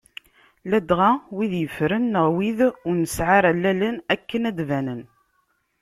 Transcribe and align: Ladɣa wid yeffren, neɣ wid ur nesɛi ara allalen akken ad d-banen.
Ladɣa 0.69 1.11
wid 1.35 1.53
yeffren, 1.61 2.03
neɣ 2.13 2.27
wid 2.35 2.59
ur 2.87 2.95
nesɛi 3.01 3.33
ara 3.37 3.49
allalen 3.53 3.95
akken 4.13 4.47
ad 4.49 4.55
d-banen. 4.57 5.01